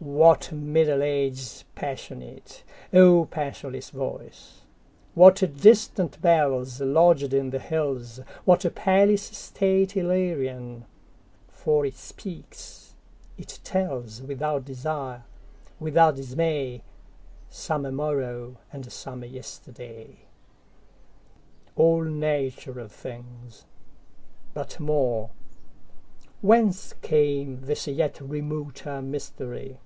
[0.00, 4.60] What Middle Ages passionate,O passionless voice!
[5.14, 10.84] What distant bellsLodged in the hills, what palace stateIllyrian!
[11.48, 12.94] For it speaks,
[13.36, 15.24] it tells, Without desire,
[15.78, 16.80] without dismay,
[17.50, 20.20] Some morrow and some yesterday.
[21.76, 23.66] All natural things!
[24.54, 29.78] But more—Whence cameThis yet remoter mystery?